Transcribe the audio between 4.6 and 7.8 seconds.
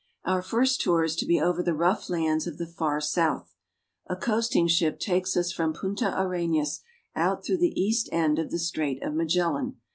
ship takes us from Punta Arenas out through the